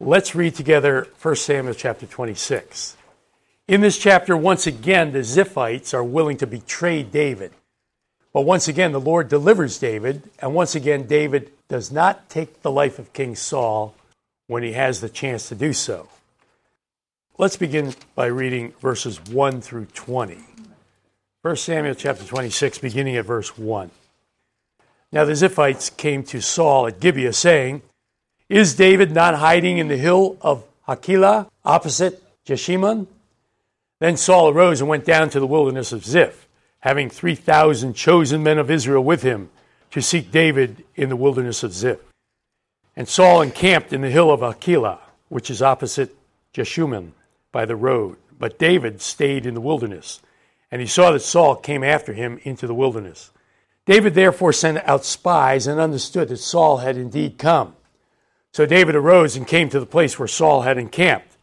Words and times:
Let's 0.00 0.36
read 0.36 0.54
together 0.54 1.08
1 1.20 1.34
Samuel 1.34 1.74
chapter 1.74 2.06
26. 2.06 2.96
In 3.66 3.80
this 3.80 3.98
chapter, 3.98 4.36
once 4.36 4.64
again, 4.64 5.10
the 5.10 5.20
Ziphites 5.20 5.92
are 5.92 6.04
willing 6.04 6.36
to 6.36 6.46
betray 6.46 7.02
David. 7.02 7.50
But 8.32 8.42
once 8.42 8.68
again, 8.68 8.92
the 8.92 9.00
Lord 9.00 9.28
delivers 9.28 9.76
David, 9.76 10.30
and 10.38 10.54
once 10.54 10.76
again, 10.76 11.08
David 11.08 11.50
does 11.66 11.90
not 11.90 12.28
take 12.30 12.62
the 12.62 12.70
life 12.70 13.00
of 13.00 13.12
King 13.12 13.34
Saul 13.34 13.96
when 14.46 14.62
he 14.62 14.72
has 14.74 15.00
the 15.00 15.08
chance 15.08 15.48
to 15.48 15.56
do 15.56 15.72
so. 15.72 16.08
Let's 17.36 17.56
begin 17.56 17.92
by 18.14 18.26
reading 18.26 18.74
verses 18.80 19.20
1 19.26 19.60
through 19.62 19.86
20. 19.86 20.38
1 21.42 21.56
Samuel 21.56 21.96
chapter 21.96 22.24
26, 22.24 22.78
beginning 22.78 23.16
at 23.16 23.24
verse 23.24 23.58
1. 23.58 23.90
Now 25.10 25.24
the 25.24 25.32
Ziphites 25.32 25.94
came 25.96 26.22
to 26.24 26.40
Saul 26.40 26.86
at 26.86 27.00
Gibeah, 27.00 27.32
saying, 27.32 27.82
is 28.48 28.74
David 28.74 29.12
not 29.12 29.34
hiding 29.34 29.78
in 29.78 29.88
the 29.88 29.96
hill 29.96 30.36
of 30.40 30.64
Hachilah 30.86 31.48
opposite 31.64 32.22
Jeshimon? 32.46 33.06
Then 34.00 34.16
Saul 34.16 34.50
arose 34.50 34.80
and 34.80 34.88
went 34.88 35.04
down 35.04 35.28
to 35.30 35.40
the 35.40 35.46
wilderness 35.46 35.92
of 35.92 36.04
Ziph, 36.04 36.48
having 36.80 37.10
3,000 37.10 37.94
chosen 37.94 38.42
men 38.42 38.58
of 38.58 38.70
Israel 38.70 39.04
with 39.04 39.22
him 39.22 39.50
to 39.90 40.00
seek 40.00 40.30
David 40.30 40.84
in 40.94 41.08
the 41.08 41.16
wilderness 41.16 41.62
of 41.62 41.72
Ziph. 41.72 41.98
And 42.96 43.08
Saul 43.08 43.42
encamped 43.42 43.92
in 43.92 44.00
the 44.00 44.10
hill 44.10 44.30
of 44.30 44.40
Hachilah, 44.40 44.98
which 45.28 45.50
is 45.50 45.62
opposite 45.62 46.16
Jeshimon 46.54 47.12
by 47.52 47.64
the 47.64 47.76
road. 47.76 48.16
But 48.38 48.58
David 48.58 49.00
stayed 49.00 49.46
in 49.46 49.54
the 49.54 49.60
wilderness, 49.60 50.20
and 50.70 50.80
he 50.80 50.86
saw 50.86 51.10
that 51.10 51.20
Saul 51.20 51.56
came 51.56 51.82
after 51.82 52.12
him 52.12 52.38
into 52.44 52.66
the 52.66 52.74
wilderness. 52.74 53.30
David 53.84 54.14
therefore 54.14 54.52
sent 54.52 54.78
out 54.86 55.04
spies 55.04 55.66
and 55.66 55.80
understood 55.80 56.28
that 56.28 56.36
Saul 56.36 56.78
had 56.78 56.96
indeed 56.96 57.38
come. 57.38 57.74
So 58.58 58.66
David 58.66 58.96
arose 58.96 59.36
and 59.36 59.46
came 59.46 59.68
to 59.68 59.78
the 59.78 59.86
place 59.86 60.18
where 60.18 60.26
Saul 60.26 60.62
had 60.62 60.78
encamped. 60.78 61.36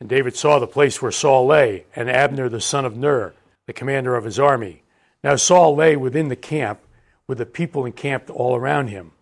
And 0.00 0.08
David 0.08 0.36
saw 0.36 0.58
the 0.58 0.66
place 0.66 1.02
where 1.02 1.12
Saul 1.12 1.44
lay, 1.44 1.84
and 1.94 2.08
Abner 2.08 2.48
the 2.48 2.62
son 2.62 2.86
of 2.86 2.96
Ner, 2.96 3.34
the 3.66 3.74
commander 3.74 4.16
of 4.16 4.24
his 4.24 4.38
army. 4.38 4.82
Now 5.22 5.36
Saul 5.36 5.76
lay 5.76 5.96
within 5.96 6.28
the 6.28 6.34
camp, 6.34 6.80
with 7.26 7.36
the 7.36 7.44
people 7.44 7.84
encamped 7.84 8.30
all 8.30 8.56
around 8.56 8.88
him. 8.88 9.12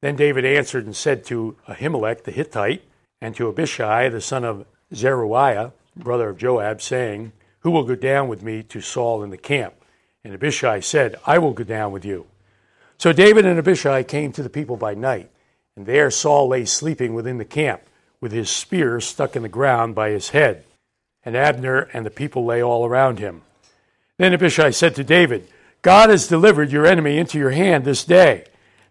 Then 0.00 0.16
David 0.16 0.46
answered 0.46 0.86
and 0.86 0.96
said 0.96 1.22
to 1.26 1.54
Ahimelech 1.68 2.24
the 2.24 2.32
Hittite, 2.32 2.82
and 3.20 3.36
to 3.36 3.50
Abishai 3.50 4.08
the 4.08 4.22
son 4.22 4.42
of 4.42 4.64
Zeruiah, 4.94 5.74
brother 5.94 6.30
of 6.30 6.38
Joab, 6.38 6.80
saying, 6.80 7.32
Who 7.58 7.72
will 7.72 7.84
go 7.84 7.94
down 7.94 8.26
with 8.26 8.42
me 8.42 8.62
to 8.62 8.80
Saul 8.80 9.22
in 9.22 9.28
the 9.28 9.36
camp? 9.36 9.74
And 10.24 10.32
Abishai 10.32 10.80
said, 10.80 11.16
I 11.26 11.36
will 11.36 11.52
go 11.52 11.64
down 11.64 11.92
with 11.92 12.06
you. 12.06 12.26
So 12.96 13.12
David 13.12 13.44
and 13.44 13.58
Abishai 13.58 14.02
came 14.04 14.32
to 14.32 14.42
the 14.42 14.48
people 14.48 14.78
by 14.78 14.94
night. 14.94 15.30
And 15.76 15.86
there 15.86 16.10
Saul 16.10 16.48
lay 16.48 16.64
sleeping 16.64 17.14
within 17.14 17.38
the 17.38 17.44
camp, 17.44 17.82
with 18.20 18.32
his 18.32 18.48
spear 18.48 19.00
stuck 19.00 19.36
in 19.36 19.42
the 19.42 19.48
ground 19.48 19.94
by 19.94 20.10
his 20.10 20.30
head. 20.30 20.64
And 21.24 21.36
Abner 21.36 21.88
and 21.92 22.06
the 22.06 22.10
people 22.10 22.44
lay 22.44 22.62
all 22.62 22.86
around 22.86 23.18
him. 23.18 23.42
Then 24.18 24.32
Abishai 24.32 24.70
said 24.70 24.94
to 24.94 25.04
David, 25.04 25.48
God 25.82 26.08
has 26.10 26.28
delivered 26.28 26.72
your 26.72 26.86
enemy 26.86 27.18
into 27.18 27.38
your 27.38 27.50
hand 27.50 27.84
this 27.84 28.04
day. 28.04 28.44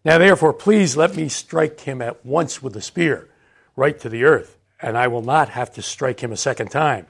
Now 0.06 0.17
therefore, 0.17 0.53
please 0.53 0.98
let 0.98 1.16
me 1.16 1.30
strike 1.30 1.80
him 1.81 2.02
at 2.02 2.25
once 2.25 2.62
with 2.62 2.73
the 2.73 2.81
spear, 2.81 3.30
right 3.75 3.97
to 4.02 4.09
the 4.09 4.25
earth, 4.25 4.58
and 4.81 4.97
I 4.97 5.08
will 5.08 5.22
not 5.22 5.50
have 5.50 5.73
to 5.73 5.81
strike 5.81 6.20
him 6.20 6.31
a 6.31 6.38
second 6.38 6.70
time. 6.70 7.08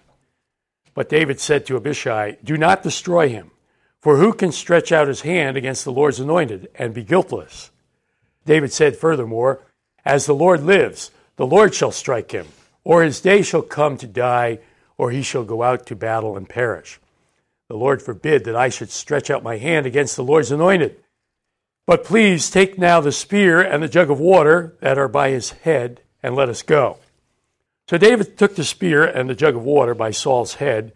But 0.94 1.10
David 1.10 1.40
said 1.40 1.66
to 1.66 1.76
Abishai, 1.76 2.38
Do 2.44 2.56
not 2.56 2.84
destroy 2.84 3.30
him, 3.30 3.52
for 4.00 4.18
who 4.18 4.32
can 4.32 4.52
stretch 4.52 4.92
out 4.92 5.08
his 5.08 5.22
hand 5.22 5.58
against 5.58 5.84
the 5.84 5.92
Lord's 5.92 6.20
anointed 6.20 6.70
and 6.76 6.94
be 6.94 7.04
guiltless? 7.04 7.72
David 8.46 8.72
said 8.72 8.96
furthermore, 8.96 9.62
As 10.06 10.26
the 10.26 10.36
Lord 10.36 10.64
lives, 10.64 11.12
the 11.36 11.48
Lord 11.48 11.74
shall 11.74 11.92
strike 11.92 12.32
him, 12.32 12.48
or 12.84 13.04
his 13.04 13.22
day 13.22 13.42
shall 13.42 13.62
come 13.62 13.98
to 13.98 14.08
die, 14.08 14.60
or 14.98 15.12
he 15.12 15.22
shall 15.22 15.44
go 15.44 15.64
out 15.64 15.86
to 15.88 15.96
battle 15.96 16.38
and 16.38 16.48
perish. 16.48 17.00
The 17.70 17.78
Lord 17.78 18.02
forbid 18.02 18.44
that 18.46 18.56
I 18.56 18.70
should 18.70 18.92
stretch 18.92 19.30
out 19.30 19.44
my 19.44 19.58
hand 19.58 19.86
against 19.86 20.16
the 20.16 20.24
Lord's 20.24 20.52
anointed. 20.52 20.98
But 21.86 22.04
please 22.04 22.50
take 22.50 22.78
now 22.78 23.02
the 23.02 23.12
spear 23.12 23.62
and 23.62 23.82
the 23.82 23.88
jug 23.88 24.12
of 24.12 24.20
water 24.20 24.76
that 24.80 24.98
are 24.98 25.08
by 25.08 25.30
his 25.30 25.52
head, 25.52 26.02
and 26.22 26.36
let 26.36 26.50
us 26.50 26.62
go. 26.62 26.98
So 27.90 27.98
David 27.98 28.38
took 28.38 28.56
the 28.56 28.64
spear 28.64 29.04
and 29.04 29.30
the 29.30 29.36
jug 29.36 29.56
of 29.56 29.64
water 29.64 29.94
by 29.94 30.12
Saul's 30.12 30.56
head, 30.56 30.94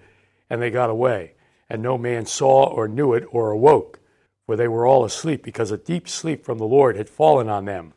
and 0.50 0.62
they 0.62 0.69
got 0.69 0.90
away. 0.90 1.34
And 1.69 1.81
no 1.81 1.97
man 1.97 2.25
saw 2.25 2.66
or 2.66 2.88
knew 2.88 3.13
it 3.13 3.25
or 3.31 3.52
awoke 3.52 3.97
for 4.47 4.56
they 4.56 4.68
were 4.68 4.88
all 4.88 5.03
asleep 5.03 5.44
because 5.44 5.72
a 5.72 5.78
deep 5.78 6.08
sleep 6.08 6.44
from 6.44 6.58
the 6.58 6.66
Lord 6.66 6.96
had 6.96 7.09
fallen 7.09 7.50
on 7.50 7.66
them. 7.66 7.94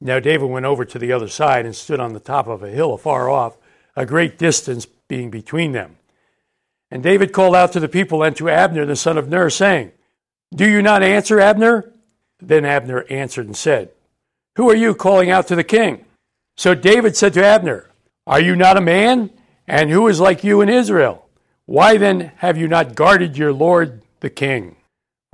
Now 0.00 0.18
David 0.18 0.50
went 0.50 0.66
over 0.66 0.84
to 0.84 0.98
the 0.98 1.12
other 1.12 1.28
side 1.28 1.66
and 1.66 1.76
stood 1.76 2.00
on 2.00 2.14
the 2.14 2.20
top 2.20 2.48
of 2.48 2.62
a 2.62 2.70
hill 2.70 2.94
afar 2.94 3.28
off, 3.28 3.56
a 3.94 4.06
great 4.06 4.38
distance 4.38 4.86
being 4.86 5.30
between 5.30 5.72
them. 5.72 5.98
And 6.90 7.02
David 7.02 7.32
called 7.32 7.54
out 7.54 7.72
to 7.72 7.80
the 7.80 7.88
people 7.88 8.22
and 8.22 8.34
to 8.36 8.48
Abner 8.48 8.86
the 8.86 8.96
son 8.96 9.18
of 9.18 9.28
Ner, 9.28 9.50
saying, 9.50 9.92
Do 10.54 10.68
you 10.68 10.80
not 10.80 11.02
answer, 11.02 11.38
Abner? 11.38 11.92
Then 12.40 12.64
Abner 12.64 13.04
answered 13.10 13.46
and 13.46 13.56
said, 13.56 13.90
Who 14.56 14.70
are 14.70 14.76
you 14.76 14.94
calling 14.94 15.30
out 15.30 15.46
to 15.48 15.56
the 15.56 15.64
king? 15.64 16.06
So 16.56 16.74
David 16.74 17.16
said 17.16 17.34
to 17.34 17.44
Abner, 17.44 17.90
Are 18.26 18.40
you 18.40 18.56
not 18.56 18.78
a 18.78 18.82
man? 18.82 19.30
And 19.66 19.90
who 19.90 20.08
is 20.08 20.20
like 20.20 20.44
you 20.44 20.60
in 20.60 20.68
Israel? 20.68 21.26
Why 21.66 21.98
then 21.98 22.32
have 22.36 22.56
you 22.56 22.68
not 22.68 22.94
guarded 22.94 23.36
your 23.36 23.52
lord 23.52 24.02
the 24.20 24.30
king? 24.30 24.76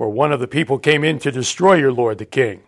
For 0.01 0.09
one 0.09 0.31
of 0.31 0.39
the 0.39 0.47
people 0.47 0.79
came 0.79 1.03
in 1.03 1.19
to 1.19 1.31
destroy 1.31 1.75
your 1.75 1.91
lord 1.93 2.17
the 2.17 2.25
king. 2.25 2.63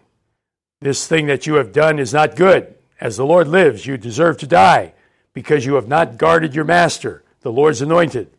This 0.82 1.08
thing 1.08 1.26
that 1.26 1.48
you 1.48 1.56
have 1.56 1.72
done 1.72 1.98
is 1.98 2.14
not 2.14 2.36
good. 2.36 2.76
As 3.02 3.18
the 3.18 3.26
Lord 3.26 3.48
lives, 3.48 3.88
you 3.88 3.98
deserve 3.98 4.38
to 4.38 4.46
die, 4.46 4.94
because 5.34 5.66
you 5.66 5.74
have 5.74 5.88
not 5.88 6.20
guarded 6.20 6.54
your 6.54 6.64
master, 6.64 7.24
the 7.42 7.52
Lord's 7.52 7.82
anointed. 7.82 8.30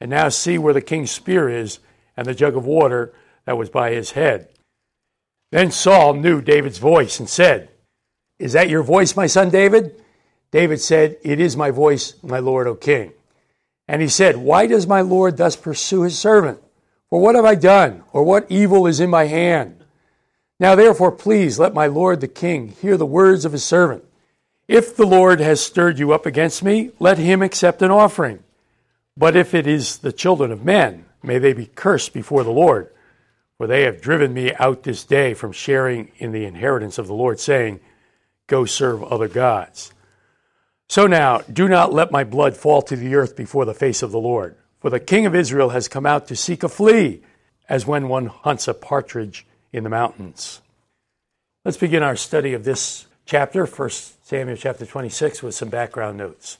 And 0.00 0.08
now 0.08 0.30
see 0.30 0.56
where 0.56 0.72
the 0.72 0.80
king's 0.80 1.10
spear 1.10 1.50
is, 1.50 1.80
and 2.16 2.26
the 2.26 2.34
jug 2.34 2.56
of 2.56 2.64
water 2.64 3.12
that 3.44 3.58
was 3.58 3.68
by 3.68 3.90
his 3.90 4.12
head. 4.12 4.48
Then 5.52 5.70
Saul 5.70 6.14
knew 6.14 6.40
David's 6.40 6.78
voice 6.78 7.20
and 7.20 7.28
said, 7.28 7.68
Is 8.38 8.54
that 8.54 8.70
your 8.70 8.82
voice, 8.82 9.14
my 9.14 9.26
son 9.26 9.50
David? 9.50 10.02
David 10.52 10.80
said, 10.80 11.18
It 11.22 11.38
is 11.38 11.54
my 11.54 11.70
voice, 11.70 12.14
my 12.22 12.38
lord, 12.38 12.66
O 12.66 12.74
king. 12.76 13.12
And 13.86 14.00
he 14.00 14.08
said, 14.08 14.38
Why 14.38 14.66
does 14.66 14.86
my 14.86 15.02
lord 15.02 15.36
thus 15.36 15.54
pursue 15.54 16.04
his 16.04 16.18
servant? 16.18 16.60
For 17.10 17.20
what 17.20 17.34
have 17.34 17.44
I 17.44 17.54
done, 17.54 18.04
or 18.12 18.22
what 18.22 18.50
evil 18.50 18.86
is 18.86 19.00
in 19.00 19.08
my 19.08 19.24
hand? 19.24 19.84
Now 20.60 20.74
therefore, 20.74 21.12
please 21.12 21.58
let 21.58 21.72
my 21.72 21.86
lord 21.86 22.20
the 22.20 22.28
king 22.28 22.68
hear 22.68 22.96
the 22.96 23.06
words 23.06 23.44
of 23.44 23.52
his 23.52 23.64
servant. 23.64 24.04
If 24.66 24.94
the 24.94 25.06
Lord 25.06 25.40
has 25.40 25.60
stirred 25.60 25.98
you 25.98 26.12
up 26.12 26.26
against 26.26 26.62
me, 26.62 26.90
let 26.98 27.16
him 27.16 27.40
accept 27.42 27.80
an 27.80 27.90
offering. 27.90 28.40
But 29.16 29.34
if 29.34 29.54
it 29.54 29.66
is 29.66 29.98
the 29.98 30.12
children 30.12 30.52
of 30.52 30.64
men, 30.64 31.06
may 31.22 31.38
they 31.38 31.54
be 31.54 31.66
cursed 31.66 32.12
before 32.12 32.44
the 32.44 32.50
Lord. 32.50 32.92
For 33.56 33.66
they 33.66 33.82
have 33.82 34.02
driven 34.02 34.34
me 34.34 34.52
out 34.54 34.82
this 34.82 35.04
day 35.04 35.32
from 35.34 35.52
sharing 35.52 36.12
in 36.18 36.32
the 36.32 36.44
inheritance 36.44 36.98
of 36.98 37.06
the 37.06 37.14
Lord, 37.14 37.40
saying, 37.40 37.80
Go 38.46 38.66
serve 38.66 39.02
other 39.02 39.28
gods. 39.28 39.92
So 40.88 41.06
now, 41.06 41.38
do 41.52 41.68
not 41.68 41.92
let 41.92 42.12
my 42.12 42.24
blood 42.24 42.56
fall 42.56 42.82
to 42.82 42.96
the 42.96 43.14
earth 43.14 43.36
before 43.36 43.64
the 43.64 43.74
face 43.74 44.02
of 44.02 44.12
the 44.12 44.20
Lord. 44.20 44.56
For 44.80 44.90
the 44.90 45.00
king 45.00 45.26
of 45.26 45.34
Israel 45.34 45.70
has 45.70 45.88
come 45.88 46.06
out 46.06 46.28
to 46.28 46.36
seek 46.36 46.62
a 46.62 46.68
flea, 46.68 47.20
as 47.68 47.86
when 47.86 48.08
one 48.08 48.26
hunts 48.26 48.68
a 48.68 48.74
partridge 48.74 49.44
in 49.72 49.84
the 49.84 49.90
mountains. 49.90 50.60
Let's 51.64 51.76
begin 51.76 52.02
our 52.02 52.16
study 52.16 52.54
of 52.54 52.64
this 52.64 53.06
chapter, 53.26 53.66
1 53.66 53.90
Samuel 54.22 54.56
chapter 54.56 54.86
26, 54.86 55.42
with 55.42 55.54
some 55.54 55.68
background 55.68 56.16
notes. 56.16 56.58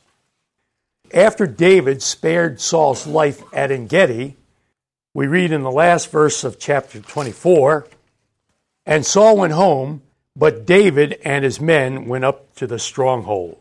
After 1.15 1.47
David 1.47 2.03
spared 2.03 2.61
Saul's 2.61 3.07
life 3.07 3.43
at 3.55 3.71
Engedi, 3.71 4.37
we 5.15 5.27
read 5.27 5.53
in 5.53 5.63
the 5.63 5.71
last 5.71 6.11
verse 6.11 6.45
of 6.45 6.59
chapter 6.59 7.01
24 7.01 7.87
And 8.85 9.07
Saul 9.07 9.37
went 9.39 9.55
home, 9.55 10.03
but 10.37 10.67
David 10.67 11.19
and 11.25 11.45
his 11.45 11.61
men 11.61 12.07
went 12.07 12.25
up 12.25 12.55
to 12.57 12.67
the 12.67 12.79
stronghold. 12.79 13.59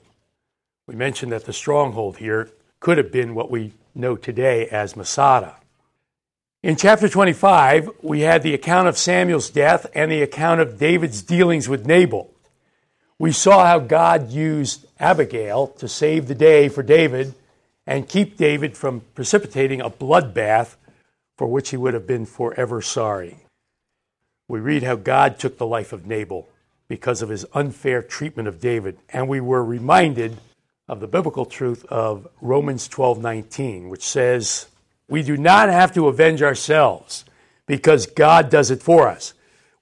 We 0.87 0.95
mentioned 0.95 1.31
that 1.31 1.45
the 1.45 1.53
stronghold 1.53 2.17
here 2.17 2.49
could 2.79 2.97
have 2.97 3.11
been 3.11 3.35
what 3.35 3.49
we 3.49 3.73
know 3.97 4.15
today 4.15 4.67
as 4.67 4.95
Masada. 4.95 5.55
In 6.63 6.75
chapter 6.75 7.09
25, 7.09 7.89
we 8.01 8.21
had 8.21 8.43
the 8.43 8.53
account 8.53 8.87
of 8.87 8.97
Samuel's 8.97 9.49
death 9.49 9.85
and 9.93 10.11
the 10.11 10.21
account 10.21 10.61
of 10.61 10.77
David's 10.77 11.21
dealings 11.21 11.69
with 11.69 11.85
Nabal. 11.85 12.33
We 13.19 13.31
saw 13.31 13.65
how 13.65 13.79
God 13.79 14.31
used 14.31 14.85
Abigail 14.99 15.67
to 15.79 15.87
save 15.87 16.27
the 16.27 16.35
day 16.35 16.69
for 16.69 16.83
David 16.83 17.33
and 17.85 18.09
keep 18.09 18.37
David 18.37 18.77
from 18.77 19.01
precipitating 19.15 19.81
a 19.81 19.89
bloodbath 19.89 20.75
for 21.37 21.47
which 21.47 21.69
he 21.69 21.77
would 21.77 21.93
have 21.93 22.07
been 22.07 22.25
forever 22.25 22.81
sorry. 22.81 23.37
We 24.47 24.59
read 24.59 24.83
how 24.83 24.95
God 24.95 25.39
took 25.39 25.57
the 25.57 25.67
life 25.67 25.93
of 25.93 26.05
Nabal 26.05 26.47
because 26.87 27.21
of 27.21 27.29
his 27.29 27.45
unfair 27.53 28.01
treatment 28.01 28.47
of 28.47 28.59
David, 28.59 28.97
and 29.09 29.27
we 29.27 29.39
were 29.39 29.63
reminded 29.63 30.37
of 30.87 30.99
the 30.99 31.07
biblical 31.07 31.45
truth 31.45 31.85
of 31.85 32.27
Romans 32.41 32.87
12:19, 32.87 33.89
which 33.89 34.05
says, 34.05 34.67
"We 35.09 35.23
do 35.23 35.37
not 35.37 35.69
have 35.69 35.93
to 35.93 36.07
avenge 36.07 36.41
ourselves 36.41 37.25
because 37.65 38.05
God 38.05 38.49
does 38.49 38.71
it 38.71 38.81
for 38.81 39.07
us. 39.07 39.33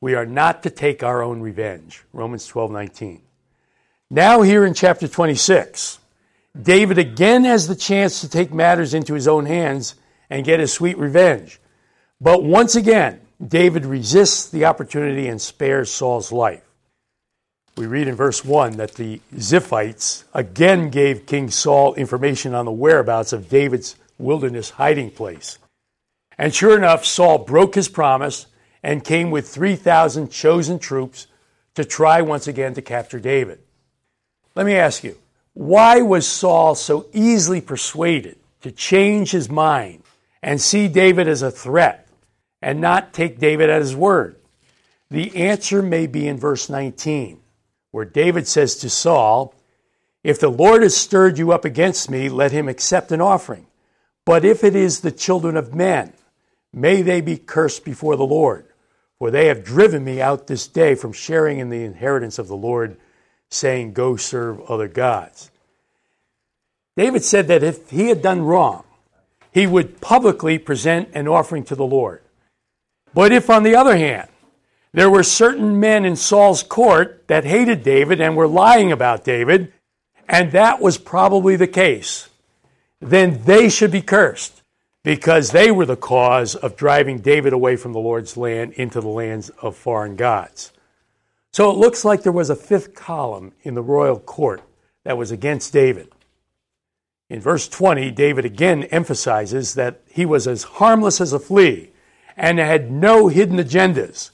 We 0.02 0.16
are 0.16 0.26
not 0.26 0.64
to 0.64 0.70
take 0.70 1.04
our 1.04 1.22
own 1.22 1.42
revenge." 1.42 2.04
Romans 2.12 2.48
12:19. 2.48 3.22
Now, 4.10 4.42
here 4.42 4.66
in 4.66 4.74
chapter 4.74 5.08
26, 5.08 6.00
David 6.60 6.98
again 6.98 7.44
has 7.44 7.68
the 7.68 7.76
chance 7.76 8.22
to 8.22 8.30
take 8.30 8.54
matters 8.54 8.94
into 8.94 9.14
his 9.14 9.28
own 9.28 9.46
hands 9.46 9.96
and 10.30 10.46
get 10.46 10.60
his 10.60 10.74
sweet 10.74 10.98
revenge. 10.98 11.60
But 12.20 12.44
once 12.44 12.76
again, 12.76 13.22
David 13.46 13.86
resists 13.86 14.50
the 14.50 14.66
opportunity 14.66 15.28
and 15.28 15.42
spares 15.42 15.92
Saul's 15.92 16.32
life. 16.32 16.65
We 17.78 17.88
read 17.88 18.08
in 18.08 18.16
verse 18.16 18.46
1 18.46 18.78
that 18.78 18.94
the 18.94 19.20
Ziphites 19.36 20.24
again 20.34 20.90
gave 20.90 21.26
King 21.26 21.50
Saul 21.50 21.94
information 21.96 22.54
on 22.54 22.64
the 22.64 22.72
whereabouts 22.72 23.34
of 23.34 23.50
David's 23.50 23.98
wilderness 24.18 24.70
hiding 24.72 25.12
place. 25.12 25.60
And 26.38 26.56
sure 26.56 26.78
enough, 26.78 27.06
Saul 27.06 27.40
broke 27.40 27.76
his 27.76 27.90
promise 27.90 28.48
and 28.82 29.04
came 29.04 29.30
with 29.30 29.50
3,000 29.50 30.32
chosen 30.32 30.80
troops 30.80 31.28
to 31.74 31.84
try 31.84 32.22
once 32.22 32.48
again 32.48 32.74
to 32.76 32.82
capture 32.82 33.20
David. 33.20 33.60
Let 34.56 34.66
me 34.66 34.76
ask 34.76 35.04
you, 35.04 35.18
why 35.54 36.02
was 36.02 36.28
Saul 36.28 36.76
so 36.76 37.08
easily 37.14 37.60
persuaded 37.60 38.38
to 38.62 38.72
change 38.72 39.32
his 39.32 39.50
mind 39.50 40.04
and 40.42 40.62
see 40.62 40.88
David 40.88 41.28
as 41.28 41.42
a 41.42 41.52
threat 41.52 42.08
and 42.62 42.80
not 42.80 43.14
take 43.14 43.40
David 43.40 43.70
at 43.70 43.82
his 43.82 43.96
word? 43.96 44.38
The 45.12 45.36
answer 45.36 45.82
may 45.82 46.08
be 46.08 46.28
in 46.28 46.38
verse 46.38 46.70
19, 46.70 47.40
where 47.96 48.04
David 48.04 48.46
says 48.46 48.76
to 48.76 48.90
Saul, 48.90 49.56
If 50.22 50.38
the 50.38 50.50
Lord 50.50 50.84
has 50.84 50.98
stirred 50.98 51.38
you 51.38 51.54
up 51.54 51.64
against 51.64 52.12
me, 52.12 52.28
let 52.28 52.52
him 52.52 52.68
accept 52.68 53.14
an 53.14 53.22
offering. 53.22 53.68
But 54.26 54.44
if 54.44 54.66
it 54.66 54.76
is 54.76 55.00
the 55.00 55.14
children 55.14 55.56
of 55.56 55.74
men, 55.74 56.12
may 56.74 57.02
they 57.02 57.22
be 57.22 57.38
cursed 57.38 57.86
before 57.86 58.18
the 58.18 58.26
Lord. 58.26 58.66
For 59.18 59.32
they 59.32 59.48
have 59.48 59.64
driven 59.64 60.04
me 60.04 60.20
out 60.20 60.48
this 60.48 60.68
day 60.68 60.96
from 60.96 61.14
sharing 61.14 61.60
in 61.60 61.70
the 61.70 61.86
inheritance 61.86 62.38
of 62.38 62.50
the 62.50 62.58
Lord, 62.58 62.98
saying, 63.50 63.94
Go 63.94 64.18
serve 64.18 64.60
other 64.70 64.90
gods. 64.90 65.50
David 66.98 67.24
said 67.24 67.48
that 67.48 67.64
if 67.64 67.92
he 67.92 68.10
had 68.10 68.22
done 68.22 68.42
wrong, 68.42 68.84
he 69.54 69.66
would 69.66 70.02
publicly 70.02 70.58
present 70.58 71.08
an 71.14 71.30
offering 71.30 71.64
to 71.64 71.76
the 71.76 71.86
Lord. 71.86 72.22
But 73.14 73.32
if, 73.32 73.50
on 73.50 73.64
the 73.64 73.78
other 73.78 73.96
hand, 73.96 74.28
there 74.96 75.10
were 75.10 75.24
certain 75.24 75.78
men 75.78 76.06
in 76.06 76.16
Saul's 76.16 76.64
court 76.64 77.28
that 77.28 77.44
hated 77.44 77.84
David 77.84 78.22
and 78.22 78.38
were 78.38 78.48
lying 78.48 78.94
about 78.94 79.26
David, 79.26 79.74
and 80.26 80.54
that 80.54 80.80
was 80.80 80.98
probably 80.98 81.58
the 81.58 81.68
case, 81.68 82.30
then 83.02 83.44
they 83.44 83.68
should 83.68 83.92
be 83.92 84.02
cursed 84.02 84.62
because 85.04 85.52
they 85.52 85.70
were 85.70 85.86
the 85.86 85.98
cause 85.98 86.56
of 86.56 86.78
driving 86.78 87.20
David 87.20 87.52
away 87.52 87.76
from 87.76 87.92
the 87.92 88.00
Lord's 88.00 88.38
land 88.38 88.72
into 88.74 89.02
the 89.02 89.10
lands 89.10 89.50
of 89.62 89.76
foreign 89.76 90.16
gods. 90.16 90.72
So 91.52 91.70
it 91.70 91.78
looks 91.78 92.06
like 92.06 92.24
there 92.24 92.32
was 92.32 92.50
a 92.50 92.56
fifth 92.56 92.96
column 92.96 93.52
in 93.64 93.74
the 93.74 93.82
royal 93.82 94.18
court 94.18 94.62
that 95.04 95.18
was 95.18 95.30
against 95.30 95.74
David. 95.74 96.08
In 97.30 97.42
verse 97.42 97.68
20, 97.68 98.12
David 98.12 98.46
again 98.46 98.84
emphasizes 98.84 99.74
that 99.74 100.00
he 100.08 100.26
was 100.26 100.48
as 100.48 100.64
harmless 100.64 101.20
as 101.20 101.34
a 101.34 101.40
flea 101.40 101.92
and 102.38 102.60
had 102.60 102.90
no 102.90 103.28
hidden 103.28 103.58
agendas. 103.58 104.32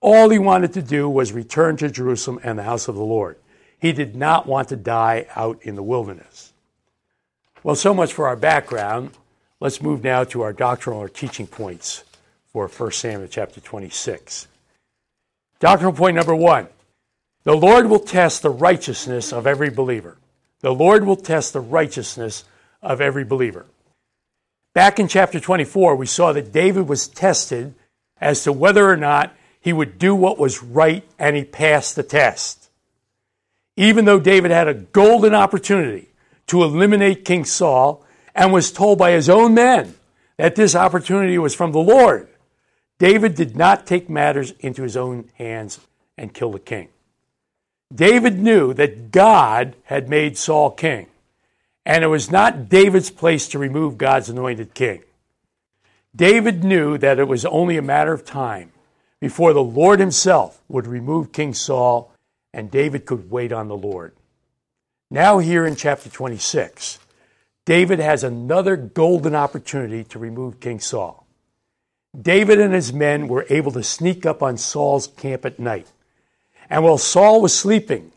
All 0.00 0.30
he 0.30 0.38
wanted 0.38 0.72
to 0.74 0.82
do 0.82 1.08
was 1.08 1.32
return 1.32 1.76
to 1.78 1.90
Jerusalem 1.90 2.40
and 2.42 2.58
the 2.58 2.62
house 2.62 2.88
of 2.88 2.94
the 2.94 3.02
Lord. 3.02 3.36
He 3.80 3.92
did 3.92 4.14
not 4.14 4.46
want 4.46 4.68
to 4.68 4.76
die 4.76 5.26
out 5.34 5.60
in 5.62 5.74
the 5.74 5.82
wilderness. 5.82 6.52
Well, 7.62 7.74
so 7.74 7.92
much 7.92 8.12
for 8.12 8.26
our 8.28 8.36
background. 8.36 9.10
Let's 9.60 9.82
move 9.82 10.04
now 10.04 10.24
to 10.24 10.42
our 10.42 10.52
doctrinal 10.52 11.00
or 11.00 11.08
teaching 11.08 11.46
points 11.46 12.04
for 12.52 12.68
1 12.68 12.92
Samuel 12.92 13.28
chapter 13.28 13.60
26. 13.60 14.46
Doctrinal 15.60 15.92
point 15.92 16.14
number 16.14 16.34
one 16.34 16.68
the 17.44 17.56
Lord 17.56 17.86
will 17.86 17.98
test 17.98 18.42
the 18.42 18.50
righteousness 18.50 19.32
of 19.32 19.46
every 19.46 19.70
believer. 19.70 20.16
The 20.60 20.74
Lord 20.74 21.04
will 21.04 21.16
test 21.16 21.52
the 21.52 21.60
righteousness 21.60 22.44
of 22.82 23.00
every 23.00 23.24
believer. 23.24 23.66
Back 24.74 24.98
in 24.98 25.08
chapter 25.08 25.40
24, 25.40 25.96
we 25.96 26.06
saw 26.06 26.32
that 26.32 26.52
David 26.52 26.88
was 26.88 27.08
tested 27.08 27.74
as 28.20 28.44
to 28.44 28.52
whether 28.52 28.88
or 28.88 28.96
not 28.96 29.34
he 29.60 29.72
would 29.72 29.98
do 29.98 30.14
what 30.14 30.38
was 30.38 30.62
right, 30.62 31.04
and 31.18 31.36
he 31.36 31.44
passed 31.44 31.96
the 31.96 32.02
test. 32.02 32.70
Even 33.76 34.04
though 34.04 34.20
David 34.20 34.50
had 34.50 34.68
a 34.68 34.74
golden 34.74 35.34
opportunity 35.34 36.08
to 36.48 36.62
eliminate 36.62 37.24
King 37.24 37.44
Saul, 37.44 38.04
and 38.38 38.52
was 38.52 38.70
told 38.70 38.98
by 38.98 39.10
his 39.10 39.28
own 39.28 39.52
men 39.52 39.94
that 40.36 40.54
this 40.54 40.76
opportunity 40.76 41.36
was 41.38 41.54
from 41.54 41.72
the 41.72 41.80
Lord. 41.80 42.28
David 42.98 43.34
did 43.34 43.56
not 43.56 43.84
take 43.84 44.08
matters 44.08 44.52
into 44.60 44.82
his 44.82 44.96
own 44.96 45.28
hands 45.34 45.80
and 46.16 46.32
kill 46.32 46.52
the 46.52 46.60
king. 46.60 46.88
David 47.92 48.38
knew 48.38 48.72
that 48.74 49.10
God 49.10 49.74
had 49.84 50.08
made 50.08 50.38
Saul 50.38 50.70
king, 50.70 51.08
and 51.84 52.04
it 52.04 52.08
was 52.08 52.30
not 52.30 52.68
David's 52.68 53.10
place 53.10 53.48
to 53.48 53.58
remove 53.58 53.98
God's 53.98 54.28
anointed 54.28 54.72
king. 54.72 55.02
David 56.14 56.62
knew 56.62 56.96
that 56.98 57.18
it 57.18 57.26
was 57.26 57.44
only 57.44 57.76
a 57.76 57.82
matter 57.82 58.12
of 58.12 58.24
time 58.24 58.70
before 59.20 59.52
the 59.52 59.62
Lord 59.62 60.00
himself 60.00 60.62
would 60.68 60.86
remove 60.86 61.32
King 61.32 61.54
Saul, 61.54 62.12
and 62.52 62.70
David 62.70 63.04
could 63.04 63.30
wait 63.30 63.52
on 63.52 63.68
the 63.68 63.76
Lord. 63.76 64.14
Now, 65.10 65.38
here 65.38 65.66
in 65.66 65.76
chapter 65.76 66.08
26, 66.08 66.98
David 67.64 67.98
has 67.98 68.24
another 68.24 68.76
golden 68.76 69.34
opportunity 69.34 70.04
to 70.04 70.18
remove 70.18 70.60
King 70.60 70.80
Saul. 70.80 71.26
David 72.20 72.60
and 72.60 72.72
his 72.72 72.92
men 72.92 73.28
were 73.28 73.46
able 73.50 73.72
to 73.72 73.82
sneak 73.82 74.24
up 74.24 74.42
on 74.42 74.56
Saul's 74.56 75.06
camp 75.06 75.44
at 75.44 75.58
night. 75.58 75.86
And 76.70 76.84
while 76.84 76.98
Saul 76.98 77.42
was 77.42 77.54
sleeping, 77.54 78.12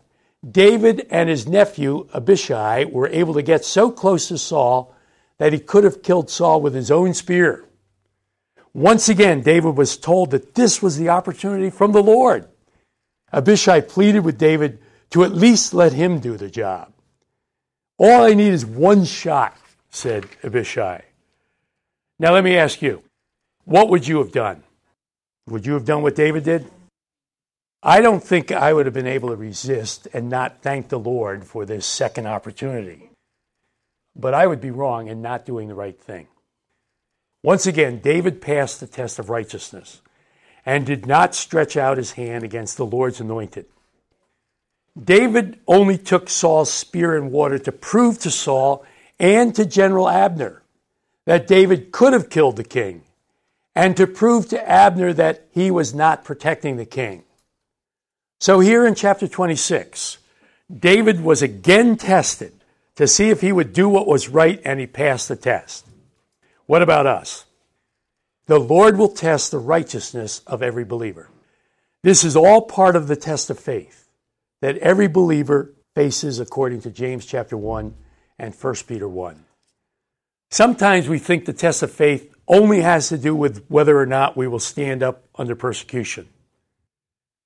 David 0.49 1.05
and 1.09 1.29
his 1.29 1.47
nephew 1.47 2.07
Abishai 2.13 2.85
were 2.85 3.07
able 3.09 3.33
to 3.33 3.41
get 3.41 3.63
so 3.63 3.91
close 3.91 4.27
to 4.29 4.37
Saul 4.37 4.95
that 5.37 5.53
he 5.53 5.59
could 5.59 5.83
have 5.83 6.03
killed 6.03 6.29
Saul 6.29 6.61
with 6.61 6.73
his 6.73 6.91
own 6.91 7.13
spear. 7.13 7.65
Once 8.73 9.09
again, 9.09 9.41
David 9.41 9.77
was 9.77 9.97
told 9.97 10.31
that 10.31 10.55
this 10.55 10.81
was 10.81 10.97
the 10.97 11.09
opportunity 11.09 11.69
from 11.69 11.91
the 11.91 12.03
Lord. 12.03 12.47
Abishai 13.33 13.81
pleaded 13.81 14.21
with 14.21 14.37
David 14.37 14.79
to 15.09 15.23
at 15.23 15.33
least 15.33 15.73
let 15.73 15.93
him 15.93 16.19
do 16.19 16.37
the 16.37 16.49
job. 16.49 16.91
All 17.97 18.23
I 18.23 18.33
need 18.33 18.53
is 18.53 18.65
one 18.65 19.03
shot, 19.03 19.57
said 19.89 20.25
Abishai. 20.43 21.01
Now 22.17 22.33
let 22.33 22.43
me 22.43 22.55
ask 22.57 22.81
you, 22.81 23.03
what 23.65 23.89
would 23.89 24.07
you 24.07 24.19
have 24.19 24.31
done? 24.31 24.63
Would 25.47 25.65
you 25.65 25.73
have 25.73 25.85
done 25.85 26.01
what 26.01 26.15
David 26.15 26.43
did? 26.43 26.65
I 27.83 27.99
don't 27.99 28.23
think 28.23 28.51
I 28.51 28.73
would 28.73 28.85
have 28.85 28.93
been 28.93 29.07
able 29.07 29.29
to 29.29 29.35
resist 29.35 30.07
and 30.13 30.29
not 30.29 30.61
thank 30.61 30.89
the 30.89 30.99
Lord 30.99 31.45
for 31.45 31.65
this 31.65 31.85
second 31.85 32.27
opportunity. 32.27 33.09
But 34.15 34.33
I 34.33 34.45
would 34.45 34.61
be 34.61 34.71
wrong 34.71 35.07
in 35.07 35.21
not 35.21 35.45
doing 35.45 35.67
the 35.67 35.75
right 35.75 35.99
thing. 35.99 36.27
Once 37.43 37.65
again, 37.65 37.99
David 37.99 38.41
passed 38.41 38.79
the 38.79 38.87
test 38.87 39.17
of 39.17 39.29
righteousness 39.29 40.01
and 40.65 40.85
did 40.85 41.07
not 41.07 41.33
stretch 41.33 41.75
out 41.75 41.97
his 41.97 42.11
hand 42.11 42.43
against 42.43 42.77
the 42.77 42.85
Lord's 42.85 43.19
anointed. 43.19 43.65
David 45.01 45.59
only 45.67 45.97
took 45.97 46.29
Saul's 46.29 46.71
spear 46.71 47.15
and 47.15 47.31
water 47.31 47.57
to 47.57 47.71
prove 47.71 48.19
to 48.19 48.29
Saul 48.29 48.85
and 49.19 49.55
to 49.55 49.65
General 49.65 50.09
Abner 50.09 50.61
that 51.25 51.47
David 51.47 51.91
could 51.91 52.13
have 52.13 52.29
killed 52.29 52.57
the 52.57 52.63
king, 52.63 53.03
and 53.75 53.95
to 53.95 54.07
prove 54.07 54.49
to 54.49 54.69
Abner 54.69 55.13
that 55.13 55.45
he 55.51 55.71
was 55.71 55.93
not 55.93 56.25
protecting 56.25 56.77
the 56.77 56.85
king. 56.85 57.23
So, 58.39 58.59
here 58.59 58.85
in 58.85 58.95
chapter 58.95 59.27
26, 59.27 60.17
David 60.75 61.21
was 61.21 61.41
again 61.41 61.95
tested 61.95 62.53
to 62.95 63.07
see 63.07 63.29
if 63.29 63.41
he 63.41 63.51
would 63.51 63.71
do 63.71 63.87
what 63.87 64.07
was 64.07 64.29
right, 64.29 64.59
and 64.65 64.79
he 64.79 64.87
passed 64.87 65.27
the 65.27 65.35
test. 65.35 65.85
What 66.71 66.81
about 66.81 67.05
us? 67.05 67.43
The 68.45 68.57
Lord 68.57 68.97
will 68.97 69.09
test 69.09 69.51
the 69.51 69.59
righteousness 69.59 70.39
of 70.47 70.63
every 70.63 70.85
believer. 70.85 71.27
This 72.01 72.23
is 72.23 72.37
all 72.37 72.61
part 72.61 72.95
of 72.95 73.09
the 73.09 73.17
test 73.17 73.49
of 73.49 73.59
faith 73.59 74.07
that 74.61 74.77
every 74.77 75.09
believer 75.09 75.73
faces 75.95 76.39
according 76.39 76.79
to 76.83 76.89
James 76.89 77.25
chapter 77.25 77.57
1 77.57 77.93
and 78.39 78.55
1 78.55 78.75
Peter 78.87 79.09
1. 79.09 79.43
Sometimes 80.49 81.09
we 81.09 81.19
think 81.19 81.43
the 81.43 81.51
test 81.51 81.83
of 81.83 81.91
faith 81.91 82.33
only 82.47 82.79
has 82.79 83.09
to 83.09 83.17
do 83.17 83.35
with 83.35 83.65
whether 83.67 83.99
or 83.99 84.05
not 84.05 84.37
we 84.37 84.47
will 84.47 84.57
stand 84.57 85.03
up 85.03 85.25
under 85.35 85.57
persecution. 85.57 86.29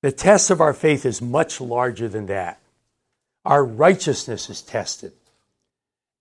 The 0.02 0.12
test 0.12 0.50
of 0.52 0.60
our 0.60 0.72
faith 0.72 1.04
is 1.04 1.20
much 1.20 1.60
larger 1.60 2.08
than 2.08 2.26
that. 2.26 2.60
Our 3.44 3.64
righteousness 3.64 4.48
is 4.48 4.62
tested. 4.62 5.14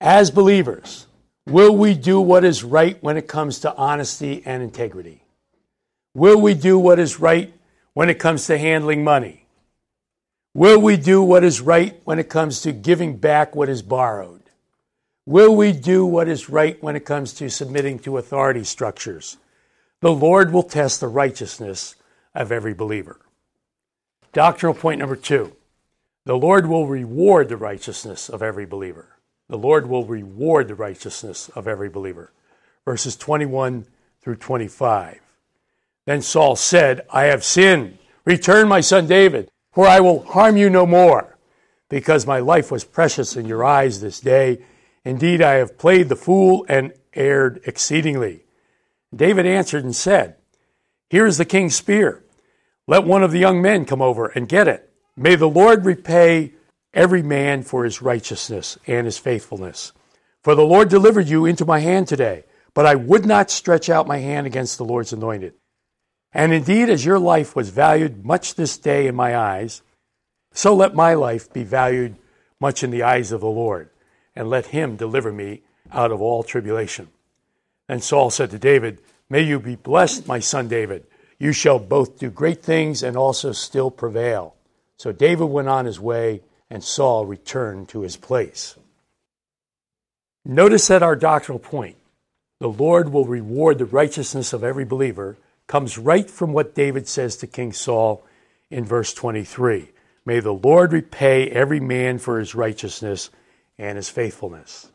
As 0.01 0.31
believers, 0.31 1.05
will 1.45 1.75
we 1.75 1.93
do 1.93 2.19
what 2.19 2.43
is 2.43 2.63
right 2.63 3.01
when 3.01 3.17
it 3.17 3.27
comes 3.27 3.59
to 3.59 3.75
honesty 3.75 4.41
and 4.45 4.63
integrity? 4.63 5.23
Will 6.13 6.39
we 6.39 6.53
do 6.53 6.79
what 6.79 6.99
is 6.99 7.19
right 7.19 7.53
when 7.93 8.09
it 8.09 8.19
comes 8.19 8.47
to 8.47 8.57
handling 8.57 9.03
money? 9.03 9.45
Will 10.53 10.79
we 10.79 10.95
do 10.95 11.21
what 11.21 11.43
is 11.43 11.59
right 11.59 11.99
when 12.05 12.19
it 12.19 12.29
comes 12.29 12.61
to 12.61 12.71
giving 12.71 13.17
back 13.17 13.55
what 13.55 13.67
is 13.67 13.81
borrowed? 13.81 14.43
Will 15.25 15.55
we 15.55 15.71
do 15.73 16.05
what 16.05 16.29
is 16.29 16.49
right 16.49 16.81
when 16.81 16.95
it 16.95 17.03
comes 17.03 17.33
to 17.33 17.49
submitting 17.49 17.99
to 17.99 18.17
authority 18.17 18.63
structures? 18.63 19.37
The 20.01 20.13
Lord 20.13 20.53
will 20.53 20.63
test 20.63 20.99
the 20.99 21.07
righteousness 21.07 21.95
of 22.33 22.51
every 22.51 22.73
believer. 22.73 23.19
Doctrinal 24.33 24.75
point 24.75 24.99
number 24.99 25.15
two 25.15 25.53
The 26.25 26.37
Lord 26.37 26.67
will 26.67 26.87
reward 26.87 27.49
the 27.49 27.57
righteousness 27.57 28.29
of 28.29 28.43
every 28.43 28.65
believer. 28.65 29.14
The 29.47 29.57
Lord 29.57 29.87
will 29.87 30.05
reward 30.05 30.67
the 30.67 30.75
righteousness 30.75 31.49
of 31.49 31.67
every 31.67 31.89
believer. 31.89 32.31
Verses 32.83 33.15
21 33.15 33.85
through 34.21 34.37
25. 34.37 35.19
Then 36.05 36.21
Saul 36.21 36.55
said, 36.55 37.01
I 37.09 37.25
have 37.25 37.43
sinned. 37.43 37.97
Return, 38.25 38.67
my 38.67 38.81
son 38.81 39.07
David, 39.07 39.49
for 39.71 39.87
I 39.87 39.99
will 39.99 40.23
harm 40.23 40.57
you 40.57 40.69
no 40.69 40.85
more, 40.85 41.37
because 41.89 42.25
my 42.25 42.39
life 42.39 42.71
was 42.71 42.83
precious 42.83 43.35
in 43.35 43.45
your 43.45 43.63
eyes 43.63 44.01
this 44.01 44.19
day. 44.19 44.63
Indeed, 45.03 45.41
I 45.41 45.55
have 45.55 45.77
played 45.77 46.09
the 46.09 46.15
fool 46.15 46.65
and 46.67 46.93
erred 47.13 47.61
exceedingly. 47.65 48.45
David 49.15 49.45
answered 49.45 49.83
and 49.83 49.95
said, 49.95 50.35
Here 51.09 51.25
is 51.25 51.37
the 51.37 51.45
king's 51.45 51.75
spear. 51.75 52.23
Let 52.87 53.03
one 53.03 53.23
of 53.23 53.31
the 53.31 53.39
young 53.39 53.61
men 53.61 53.85
come 53.85 54.01
over 54.01 54.27
and 54.27 54.49
get 54.49 54.67
it. 54.67 54.91
May 55.15 55.35
the 55.35 55.49
Lord 55.49 55.85
repay 55.85 56.53
every 56.95 57.21
man 57.21 57.61
for 57.61 57.83
his 57.83 58.01
righteousness 58.01 58.79
and 58.87 59.05
his 59.05 59.19
faithfulness. 59.19 59.91
For 60.41 60.55
the 60.55 60.65
Lord 60.65 60.89
delivered 60.89 61.27
you 61.27 61.45
into 61.45 61.65
my 61.65 61.79
hand 61.79 62.07
today, 62.07 62.45
but 62.73 62.85
I 62.85 62.95
would 62.95 63.25
not 63.25 63.51
stretch 63.51 63.89
out 63.89 64.07
my 64.07 64.17
hand 64.17 64.47
against 64.47 64.77
the 64.77 64.85
Lord's 64.85 65.13
anointed. 65.13 65.53
And 66.33 66.53
indeed, 66.53 66.89
as 66.89 67.05
your 67.05 67.19
life 67.19 67.55
was 67.55 67.69
valued 67.69 68.25
much 68.25 68.55
this 68.55 68.77
day 68.77 69.07
in 69.07 69.15
my 69.15 69.37
eyes, 69.37 69.81
so 70.53 70.73
let 70.73 70.95
my 70.95 71.13
life 71.13 71.51
be 71.51 71.63
valued 71.63 72.15
much 72.59 72.83
in 72.83 72.91
the 72.91 73.03
eyes 73.03 73.31
of 73.31 73.41
the 73.41 73.47
Lord, 73.47 73.89
and 74.35 74.49
let 74.49 74.67
him 74.67 74.95
deliver 74.95 75.31
me 75.31 75.61
out 75.91 76.11
of 76.11 76.21
all 76.21 76.43
tribulation. 76.43 77.09
And 77.87 78.03
Saul 78.03 78.29
said 78.29 78.51
to 78.51 78.59
David, 78.59 79.01
May 79.29 79.41
you 79.41 79.59
be 79.59 79.75
blessed, 79.75 80.27
my 80.27 80.39
son 80.39 80.67
David. 80.67 81.05
You 81.37 81.51
shall 81.51 81.79
both 81.79 82.19
do 82.19 82.29
great 82.29 82.63
things 82.63 83.03
and 83.03 83.17
also 83.17 83.51
still 83.51 83.91
prevail. 83.91 84.55
So 84.97 85.11
David 85.11 85.45
went 85.45 85.67
on 85.67 85.85
his 85.85 85.99
way, 85.99 86.41
and 86.69 86.83
Saul 86.83 87.25
returned 87.25 87.89
to 87.89 88.01
his 88.01 88.17
place. 88.17 88.75
Notice 90.43 90.87
that 90.87 91.03
our 91.03 91.15
doctrinal 91.15 91.59
point, 91.59 91.97
the 92.59 92.69
Lord 92.69 93.11
will 93.11 93.25
reward 93.25 93.77
the 93.77 93.85
righteousness 93.85 94.53
of 94.53 94.63
every 94.63 94.85
believer, 94.85 95.37
comes 95.67 95.97
right 95.97 96.29
from 96.29 96.53
what 96.53 96.75
David 96.75 97.07
says 97.07 97.35
to 97.37 97.47
King 97.47 97.73
Saul 97.73 98.23
in 98.69 98.85
verse 98.85 99.13
23. 99.13 99.89
May 100.25 100.39
the 100.39 100.53
Lord 100.53 100.93
repay 100.93 101.49
every 101.49 101.79
man 101.79 102.17
for 102.17 102.39
his 102.39 102.55
righteousness 102.55 103.29
and 103.77 103.97
his 103.97 104.09
faithfulness. 104.09 104.91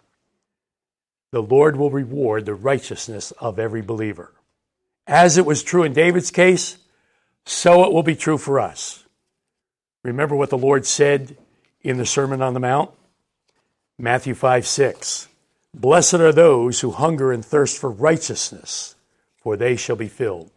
The 1.32 1.42
Lord 1.42 1.76
will 1.76 1.90
reward 1.90 2.46
the 2.46 2.54
righteousness 2.54 3.30
of 3.32 3.58
every 3.58 3.82
believer. 3.82 4.32
As 5.06 5.38
it 5.38 5.46
was 5.46 5.62
true 5.62 5.82
in 5.82 5.92
David's 5.92 6.30
case, 6.30 6.78
so 7.44 7.84
it 7.84 7.92
will 7.92 8.02
be 8.02 8.16
true 8.16 8.38
for 8.38 8.58
us. 8.58 9.04
Remember 10.02 10.34
what 10.34 10.50
the 10.50 10.58
Lord 10.58 10.86
said 10.86 11.36
in 11.82 11.96
the 11.96 12.06
Sermon 12.06 12.42
on 12.42 12.54
the 12.54 12.60
Mount? 12.60 12.90
Matthew 13.99 14.34
5 14.34 14.66
6. 14.66 15.28
Blessed 15.75 16.14
are 16.14 16.32
those 16.32 16.80
who 16.80 16.90
hunger 16.90 17.32
and 17.32 17.44
thirst 17.44 17.78
for 17.78 17.90
righteousness, 17.90 18.96
for 19.37 19.56
they 19.56 19.76
shall 19.76 19.96
be 19.96 20.08
filled. 20.08 20.50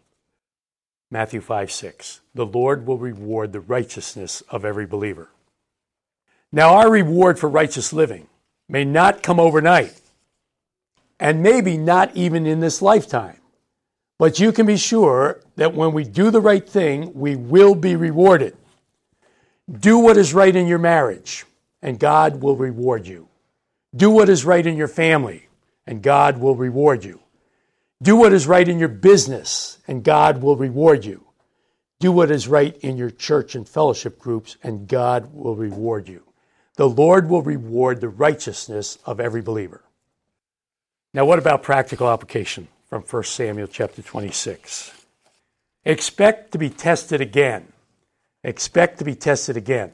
Matthew 1.11 1.41
5 1.41 1.71
6. 1.71 2.21
The 2.33 2.45
Lord 2.45 2.87
will 2.87 2.97
reward 2.97 3.51
the 3.51 3.59
righteousness 3.59 4.41
of 4.49 4.65
every 4.65 4.85
believer. 4.85 5.29
Now, 6.51 6.75
our 6.75 6.89
reward 6.89 7.39
for 7.39 7.49
righteous 7.49 7.93
living 7.93 8.27
may 8.67 8.85
not 8.85 9.23
come 9.23 9.39
overnight, 9.39 9.99
and 11.19 11.43
maybe 11.43 11.77
not 11.77 12.15
even 12.15 12.45
in 12.45 12.59
this 12.59 12.81
lifetime. 12.81 13.37
But 14.17 14.39
you 14.39 14.51
can 14.51 14.65
be 14.65 14.77
sure 14.77 15.41
that 15.55 15.73
when 15.73 15.93
we 15.93 16.03
do 16.03 16.31
the 16.31 16.41
right 16.41 16.67
thing, 16.67 17.13
we 17.13 17.35
will 17.35 17.75
be 17.75 17.95
rewarded. 17.95 18.55
Do 19.71 19.97
what 19.97 20.17
is 20.17 20.33
right 20.33 20.55
in 20.55 20.67
your 20.67 20.79
marriage, 20.79 21.45
and 21.81 21.99
God 21.99 22.41
will 22.41 22.55
reward 22.55 23.07
you. 23.07 23.29
Do 23.95 24.09
what 24.09 24.29
is 24.29 24.45
right 24.45 24.65
in 24.65 24.75
your 24.75 24.87
family, 24.87 25.47
and 25.87 26.01
God 26.01 26.39
will 26.39 26.55
reward 26.55 27.03
you. 27.03 27.21
Do 28.01 28.15
what 28.15 28.33
is 28.33 28.47
right 28.47 28.67
in 28.67 28.79
your 28.79 28.89
business, 28.89 29.77
and 29.87 30.03
God 30.03 30.41
will 30.41 30.57
reward 30.57 31.05
you. 31.05 31.25
Do 31.99 32.11
what 32.11 32.31
is 32.31 32.49
right 32.49 32.75
in 32.77 32.97
your 32.97 33.09
church 33.09 33.55
and 33.55 33.67
fellowship 33.67 34.19
groups, 34.19 34.57
and 34.61 34.87
God 34.89 35.33
will 35.33 35.55
reward 35.55 36.09
you. 36.09 36.23
The 36.75 36.89
Lord 36.89 37.29
will 37.29 37.41
reward 37.41 38.01
the 38.01 38.09
righteousness 38.09 38.97
of 39.05 39.19
every 39.19 39.41
believer. 39.41 39.83
Now, 41.13 41.25
what 41.25 41.39
about 41.39 41.63
practical 41.63 42.09
application 42.09 42.67
from 42.89 43.03
1 43.03 43.23
Samuel 43.23 43.67
chapter 43.67 44.01
26? 44.01 44.91
Expect 45.85 46.51
to 46.51 46.57
be 46.57 46.69
tested 46.69 47.21
again. 47.21 47.72
Expect 48.43 48.99
to 48.99 49.05
be 49.05 49.15
tested 49.15 49.57
again. 49.57 49.93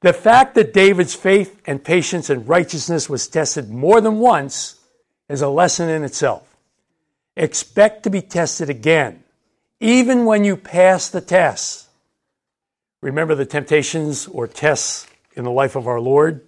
The 0.00 0.12
fact 0.12 0.54
that 0.56 0.72
David's 0.72 1.14
faith 1.14 1.60
and 1.66 1.84
patience 1.84 2.28
and 2.28 2.48
righteousness 2.48 3.08
was 3.08 3.28
tested 3.28 3.70
more 3.70 4.00
than 4.00 4.18
once 4.18 4.80
is 5.28 5.42
a 5.42 5.48
lesson 5.48 5.88
in 5.88 6.02
itself. 6.02 6.56
Expect 7.36 8.02
to 8.02 8.10
be 8.10 8.20
tested 8.20 8.68
again, 8.68 9.22
even 9.80 10.24
when 10.24 10.44
you 10.44 10.56
pass 10.56 11.08
the 11.08 11.20
tests. 11.20 11.88
Remember 13.00 13.34
the 13.34 13.46
temptations 13.46 14.26
or 14.26 14.46
tests 14.46 15.06
in 15.34 15.44
the 15.44 15.50
life 15.50 15.76
of 15.76 15.86
our 15.86 16.00
Lord? 16.00 16.46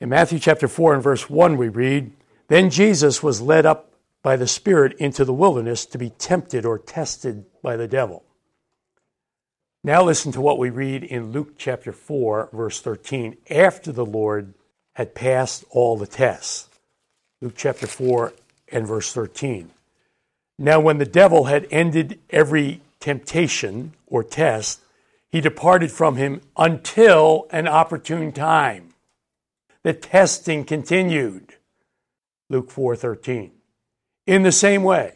In 0.00 0.08
Matthew 0.08 0.38
chapter 0.38 0.68
4 0.68 0.94
and 0.94 1.02
verse 1.02 1.28
1, 1.30 1.56
we 1.56 1.68
read, 1.68 2.12
Then 2.48 2.70
Jesus 2.70 3.22
was 3.22 3.40
led 3.40 3.66
up 3.66 3.92
by 4.22 4.36
the 4.36 4.46
Spirit 4.46 4.94
into 4.98 5.24
the 5.24 5.32
wilderness 5.32 5.86
to 5.86 5.98
be 5.98 6.10
tempted 6.10 6.64
or 6.64 6.78
tested 6.78 7.44
by 7.62 7.76
the 7.76 7.88
devil. 7.88 8.24
Now 9.88 10.02
listen 10.02 10.32
to 10.32 10.42
what 10.42 10.58
we 10.58 10.68
read 10.68 11.02
in 11.02 11.32
Luke 11.32 11.54
chapter 11.56 11.92
4, 11.92 12.50
verse 12.52 12.78
13, 12.82 13.38
after 13.48 13.90
the 13.90 14.04
Lord 14.04 14.52
had 14.96 15.14
passed 15.14 15.64
all 15.70 15.96
the 15.96 16.06
tests. 16.06 16.68
Luke 17.40 17.54
chapter 17.56 17.86
4 17.86 18.34
and 18.70 18.86
verse 18.86 19.14
13. 19.14 19.70
Now, 20.58 20.78
when 20.78 20.98
the 20.98 21.06
devil 21.06 21.44
had 21.44 21.66
ended 21.70 22.18
every 22.28 22.82
temptation 23.00 23.94
or 24.06 24.22
test, 24.22 24.80
he 25.32 25.40
departed 25.40 25.90
from 25.90 26.16
him 26.16 26.42
until 26.58 27.46
an 27.50 27.66
opportune 27.66 28.30
time. 28.30 28.90
The 29.84 29.94
testing 29.94 30.66
continued. 30.66 31.54
Luke 32.50 32.70
4:13. 32.70 33.52
In 34.26 34.42
the 34.42 34.52
same 34.52 34.82
way, 34.82 35.14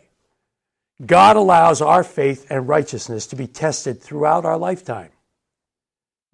God 1.04 1.36
allows 1.36 1.80
our 1.80 2.04
faith 2.04 2.46
and 2.50 2.68
righteousness 2.68 3.26
to 3.28 3.36
be 3.36 3.46
tested 3.46 4.00
throughout 4.00 4.44
our 4.44 4.58
lifetime. 4.58 5.10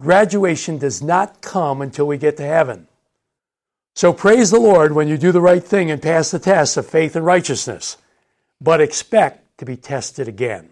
Graduation 0.01 0.77
does 0.77 1.01
not 1.01 1.41
come 1.41 1.81
until 1.81 2.05
we 2.07 2.17
get 2.17 2.37
to 2.37 2.43
heaven. 2.43 2.87
So 3.95 4.13
praise 4.13 4.51
the 4.51 4.59
Lord 4.59 4.93
when 4.93 5.07
you 5.07 5.17
do 5.17 5.31
the 5.31 5.41
right 5.41 5.63
thing 5.63 5.91
and 5.91 6.01
pass 6.01 6.31
the 6.31 6.39
test 6.39 6.77
of 6.77 6.85
faith 6.85 7.15
and 7.15 7.25
righteousness 7.25 7.97
but 8.61 8.81
expect 8.81 9.57
to 9.57 9.65
be 9.65 9.77
tested 9.77 10.27
again. 10.27 10.69